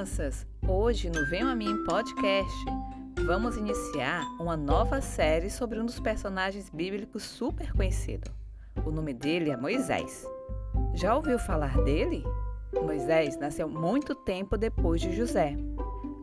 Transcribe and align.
crianças! 0.00 0.46
Hoje 0.66 1.10
no 1.10 1.26
Venham 1.26 1.50
a 1.50 1.54
Mim 1.54 1.84
Podcast 1.84 2.64
vamos 3.26 3.58
iniciar 3.58 4.24
uma 4.40 4.56
nova 4.56 5.02
série 5.02 5.50
sobre 5.50 5.78
um 5.78 5.84
dos 5.84 6.00
personagens 6.00 6.70
bíblicos 6.70 7.22
super 7.22 7.70
conhecido. 7.74 8.30
O 8.86 8.90
nome 8.90 9.12
dele 9.12 9.50
é 9.50 9.58
Moisés. 9.58 10.24
Já 10.94 11.14
ouviu 11.14 11.38
falar 11.38 11.76
dele? 11.84 12.24
Moisés 12.72 13.38
nasceu 13.38 13.68
muito 13.68 14.14
tempo 14.14 14.56
depois 14.56 15.02
de 15.02 15.14
José. 15.14 15.54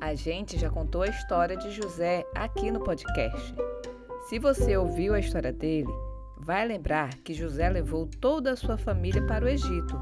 A 0.01 0.15
gente 0.15 0.57
já 0.57 0.71
contou 0.71 1.03
a 1.03 1.09
história 1.09 1.55
de 1.55 1.69
José 1.69 2.25
aqui 2.33 2.71
no 2.71 2.79
podcast. 2.79 3.53
Se 4.27 4.39
você 4.39 4.75
ouviu 4.75 5.13
a 5.13 5.19
história 5.19 5.53
dele, 5.53 5.93
vai 6.35 6.67
lembrar 6.67 7.13
que 7.17 7.31
José 7.31 7.69
levou 7.69 8.07
toda 8.07 8.53
a 8.53 8.55
sua 8.55 8.77
família 8.77 9.23
para 9.27 9.45
o 9.45 9.47
Egito 9.47 9.95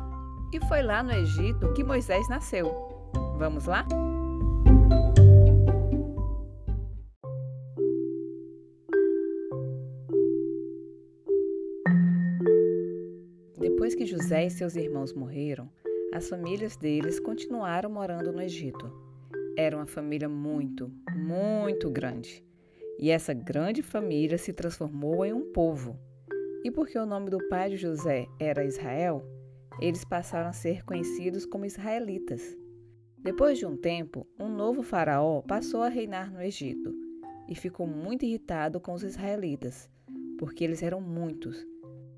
e 0.54 0.66
foi 0.66 0.82
lá 0.82 1.04
no 1.04 1.12
Egito 1.12 1.74
que 1.74 1.84
Moisés 1.84 2.30
nasceu. 2.30 2.95
Vamos 3.38 3.66
lá? 3.66 3.86
Depois 13.60 13.94
que 13.94 14.06
José 14.06 14.46
e 14.46 14.50
seus 14.50 14.76
irmãos 14.76 15.14
morreram, 15.14 15.70
as 16.14 16.30
famílias 16.30 16.78
deles 16.78 17.20
continuaram 17.20 17.90
morando 17.90 18.32
no 18.32 18.42
Egito. 18.42 18.90
Era 19.58 19.76
uma 19.76 19.86
família 19.86 20.30
muito, 20.30 20.90
muito 21.14 21.90
grande. 21.90 22.44
E 22.98 23.12
essa 23.12 23.34
grande 23.34 23.82
família 23.82 24.38
se 24.38 24.54
transformou 24.54 25.26
em 25.26 25.34
um 25.34 25.52
povo. 25.52 26.00
E 26.64 26.72
porque 26.72 26.98
o 26.98 27.06
nome 27.06 27.30
do 27.30 27.38
pai 27.50 27.70
de 27.70 27.76
José 27.76 28.28
era 28.40 28.66
Israel, 28.66 29.24
eles 29.82 30.06
passaram 30.06 30.50
a 30.50 30.54
ser 30.54 30.84
conhecidos 30.86 31.46
como 31.46 31.66
israelitas. 31.66 32.58
Depois 33.26 33.58
de 33.58 33.66
um 33.66 33.76
tempo, 33.76 34.28
um 34.40 34.48
novo 34.48 34.84
faraó 34.84 35.42
passou 35.42 35.82
a 35.82 35.90
reinar 35.90 36.32
no 36.32 36.40
Egito 36.40 36.94
e 37.50 37.56
ficou 37.56 37.88
muito 37.88 38.24
irritado 38.24 38.80
com 38.80 38.94
os 38.94 39.02
israelitas, 39.02 39.90
porque 40.38 40.64
eles 40.64 40.84
eram 40.84 41.02
muitos. 41.02 41.66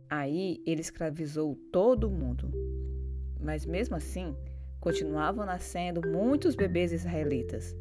Aí 0.09 0.61
ele 0.65 0.81
escravizou 0.81 1.55
todo 1.71 2.11
mundo. 2.11 2.51
Mas 3.39 3.65
mesmo 3.65 3.95
assim, 3.95 4.35
continuavam 4.81 5.45
nascendo 5.45 6.01
muitos 6.05 6.57
bebês 6.57 6.91
israelitas. 6.91 7.73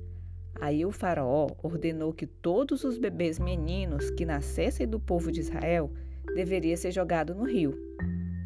Aí 0.61 0.87
o 0.87 0.93
faraó 0.93 1.49
ordenou 1.65 2.13
que 2.13 2.29
todos 2.29 2.85
os 2.85 2.97
bebês 2.97 3.41
meninos 3.41 4.09
que 4.09 4.25
nascessem 4.25 4.87
do 4.87 5.01
povo 5.01 5.33
de 5.33 5.41
Israel 5.41 5.93
deveriam 6.37 6.77
ser 6.77 6.93
jogados 6.93 7.35
no 7.35 7.43
rio. 7.43 7.77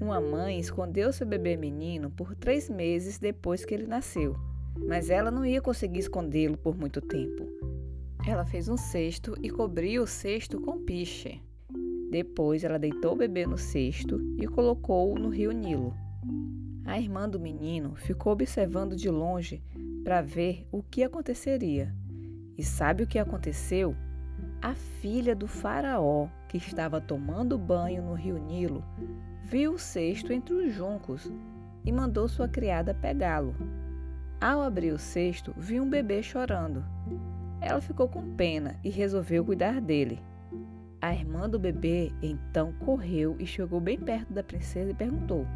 Uma 0.00 0.22
mãe 0.22 0.58
escondeu 0.58 1.12
seu 1.12 1.26
bebê 1.26 1.54
menino 1.54 2.10
por 2.10 2.34
três 2.34 2.70
meses 2.70 3.18
depois 3.18 3.62
que 3.62 3.74
ele 3.74 3.86
nasceu, 3.86 4.34
mas 4.76 5.10
ela 5.10 5.30
não 5.30 5.44
ia 5.44 5.60
conseguir 5.60 6.00
escondê-lo 6.00 6.56
por 6.56 6.76
muito 6.76 7.00
tempo. 7.00 7.48
Ela 8.26 8.44
fez 8.44 8.68
um 8.68 8.76
cesto 8.76 9.34
e 9.42 9.50
cobriu 9.50 10.02
o 10.02 10.06
cesto 10.06 10.60
com 10.60 10.78
piche. 10.84 11.40
Depois, 12.10 12.64
ela 12.64 12.78
deitou 12.78 13.12
o 13.12 13.16
bebê 13.16 13.46
no 13.46 13.56
cesto 13.56 14.20
e 14.38 14.46
colocou-o 14.46 15.18
no 15.18 15.28
rio 15.28 15.52
Nilo. 15.52 15.94
A 16.84 16.98
irmã 16.98 17.28
do 17.28 17.38
menino 17.38 17.94
ficou 17.94 18.32
observando 18.32 18.96
de 18.96 19.08
longe 19.08 19.62
para 20.02 20.20
ver 20.20 20.66
o 20.72 20.82
que 20.82 21.04
aconteceria. 21.04 21.94
E 22.58 22.64
sabe 22.64 23.04
o 23.04 23.06
que 23.06 23.18
aconteceu? 23.18 23.94
A 24.60 24.74
filha 24.74 25.34
do 25.34 25.46
faraó, 25.46 26.28
que 26.48 26.58
estava 26.58 27.00
tomando 27.00 27.56
banho 27.56 28.02
no 28.02 28.14
rio 28.14 28.38
Nilo, 28.38 28.84
viu 29.44 29.74
o 29.74 29.78
cesto 29.78 30.32
entre 30.32 30.52
os 30.52 30.74
juncos 30.74 31.32
e 31.84 31.92
mandou 31.92 32.28
sua 32.28 32.48
criada 32.48 32.92
pegá-lo. 32.92 33.54
Ao 34.41 34.62
abrir 34.62 34.92
o 34.92 34.98
cesto, 34.98 35.52
viu 35.55 35.83
um 35.83 35.91
bebê 35.91 36.22
chorando. 36.22 36.82
Ela 37.60 37.81
ficou 37.81 38.09
com 38.09 38.34
pena 38.34 38.75
e 38.82 38.88
resolveu 38.88 39.44
cuidar 39.44 39.82
dele. 39.82 40.19
A 40.98 41.12
irmã 41.12 41.48
do 41.48 41.59
bebê 41.59 42.10
então 42.22 42.72
correu 42.72 43.37
e 43.38 43.44
chegou 43.44 43.81
bem 43.81 43.98
perto 43.98 44.32
da 44.32 44.42
princesa 44.42 44.92
e 44.92 44.94
perguntou: 44.94 45.47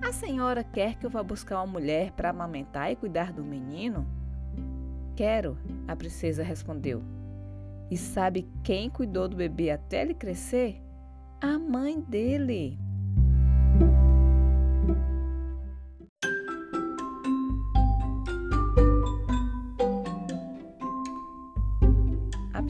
A 0.00 0.12
senhora 0.12 0.62
quer 0.62 0.94
que 0.94 1.06
eu 1.06 1.10
vá 1.10 1.24
buscar 1.24 1.56
uma 1.56 1.72
mulher 1.72 2.12
para 2.12 2.30
amamentar 2.30 2.92
e 2.92 2.96
cuidar 2.96 3.32
do 3.32 3.42
menino? 3.42 4.06
Quero, 5.16 5.58
a 5.88 5.96
princesa 5.96 6.44
respondeu. 6.44 7.02
E 7.90 7.96
sabe 7.96 8.48
quem 8.62 8.88
cuidou 8.88 9.26
do 9.26 9.36
bebê 9.36 9.70
até 9.70 10.02
ele 10.02 10.14
crescer? 10.14 10.80
A 11.40 11.58
mãe 11.58 12.00
dele. 12.00 12.78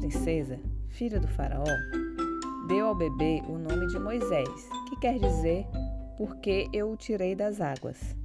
Princesa, 0.08 0.58
filha 0.88 1.20
do 1.20 1.28
faraó, 1.28 1.66
deu 2.66 2.86
ao 2.86 2.94
bebê 2.94 3.42
o 3.46 3.58
nome 3.58 3.86
de 3.88 3.98
Moisés, 3.98 4.48
que 4.88 4.98
quer 5.00 5.18
dizer 5.18 5.66
porque 6.16 6.66
eu 6.72 6.90
o 6.90 6.96
tirei 6.96 7.34
das 7.34 7.60
águas. 7.60 8.16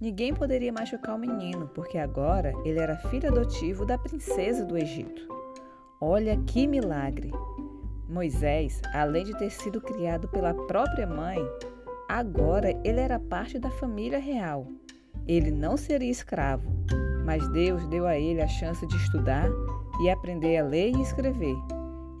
Ninguém 0.00 0.32
poderia 0.32 0.72
machucar 0.72 1.16
o 1.16 1.18
menino, 1.18 1.68
porque 1.74 1.98
agora 1.98 2.52
ele 2.64 2.78
era 2.78 2.96
filho 2.96 3.28
adotivo 3.28 3.84
da 3.84 3.98
princesa 3.98 4.64
do 4.64 4.78
Egito. 4.78 5.26
Olha 6.00 6.36
que 6.46 6.64
milagre! 6.64 7.32
Moisés, 8.08 8.80
além 8.94 9.24
de 9.24 9.36
ter 9.36 9.50
sido 9.50 9.80
criado 9.80 10.28
pela 10.28 10.54
própria 10.54 11.08
mãe, 11.08 11.38
agora 12.08 12.70
ele 12.84 13.00
era 13.00 13.18
parte 13.18 13.58
da 13.58 13.68
família 13.68 14.20
real. 14.20 14.64
Ele 15.26 15.50
não 15.50 15.76
seria 15.76 16.10
escravo, 16.10 16.70
mas 17.24 17.46
Deus 17.48 17.84
deu 17.88 18.06
a 18.06 18.16
ele 18.16 18.40
a 18.40 18.48
chance 18.48 18.86
de 18.86 18.96
estudar 18.96 19.50
e 20.00 20.10
aprender 20.10 20.56
a 20.58 20.64
ler 20.64 20.96
e 20.96 21.02
escrever. 21.02 21.56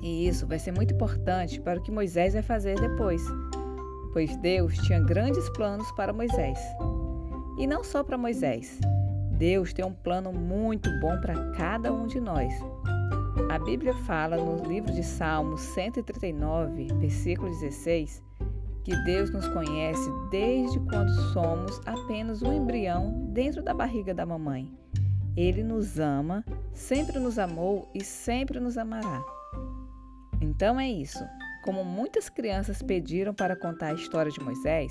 E 0.02 0.26
isso 0.26 0.46
vai 0.46 0.58
ser 0.58 0.72
muito 0.72 0.94
importante 0.94 1.60
para 1.60 1.78
o 1.78 1.82
que 1.82 1.90
Moisés 1.90 2.34
vai 2.34 2.42
fazer 2.42 2.78
depois, 2.80 3.22
pois 4.12 4.36
Deus 4.38 4.76
tinha 4.78 5.00
grandes 5.00 5.48
planos 5.50 5.90
para 5.92 6.12
Moisés. 6.12 6.58
E 7.58 7.66
não 7.66 7.84
só 7.84 8.02
para 8.02 8.16
Moisés. 8.16 8.78
Deus 9.32 9.72
tem 9.72 9.84
um 9.84 9.92
plano 9.92 10.32
muito 10.32 10.90
bom 11.00 11.18
para 11.20 11.52
cada 11.52 11.92
um 11.92 12.06
de 12.06 12.20
nós. 12.20 12.52
A 13.50 13.58
Bíblia 13.58 13.94
fala 14.04 14.36
no 14.36 14.66
livro 14.66 14.92
de 14.92 15.02
Salmos 15.02 15.60
139, 15.60 16.88
versículo 16.98 17.48
16, 17.50 18.22
que 18.84 18.96
Deus 19.04 19.30
nos 19.30 19.48
conhece 19.48 20.10
desde 20.30 20.78
quando 20.80 21.10
somos 21.32 21.80
apenas 21.86 22.42
um 22.42 22.52
embrião 22.52 23.28
dentro 23.32 23.62
da 23.62 23.72
barriga 23.72 24.12
da 24.12 24.26
mamãe. 24.26 24.70
Ele 25.36 25.62
nos 25.62 25.98
ama, 25.98 26.44
sempre 26.72 27.18
nos 27.18 27.38
amou 27.38 27.90
e 27.94 28.04
sempre 28.04 28.60
nos 28.60 28.78
amará. 28.78 29.22
Então 30.40 30.78
é 30.80 30.88
isso. 30.88 31.24
Como 31.64 31.84
muitas 31.84 32.28
crianças 32.28 32.82
pediram 32.82 33.34
para 33.34 33.54
contar 33.54 33.88
a 33.88 33.94
história 33.94 34.32
de 34.32 34.40
Moisés, 34.40 34.90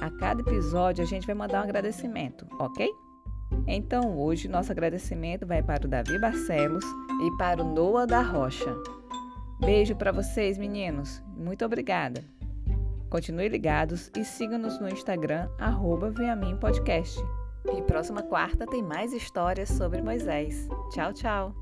a 0.00 0.10
cada 0.10 0.40
episódio 0.40 1.02
a 1.02 1.06
gente 1.06 1.26
vai 1.26 1.34
mandar 1.34 1.60
um 1.60 1.64
agradecimento, 1.64 2.46
ok? 2.58 2.88
Então 3.66 4.18
hoje 4.18 4.48
nosso 4.48 4.70
agradecimento 4.70 5.46
vai 5.46 5.62
para 5.62 5.86
o 5.86 5.88
Davi 5.88 6.18
Barcelos 6.18 6.84
e 7.22 7.36
para 7.36 7.62
o 7.62 7.74
Noah 7.74 8.06
da 8.06 8.20
Rocha. 8.20 8.74
Beijo 9.60 9.96
para 9.96 10.12
vocês, 10.12 10.58
meninos. 10.58 11.22
Muito 11.36 11.64
obrigada. 11.64 12.24
Continue 13.08 13.48
ligados 13.48 14.10
e 14.16 14.24
siga-nos 14.24 14.80
no 14.80 14.88
Instagram, 14.88 15.48
arroba 15.58 16.12
Podcast. 16.60 17.16
E 17.72 17.82
próxima 17.82 18.22
quarta 18.22 18.66
tem 18.66 18.82
mais 18.82 19.12
histórias 19.12 19.68
sobre 19.68 20.02
Moisés. 20.02 20.68
Tchau, 20.90 21.12
tchau! 21.12 21.54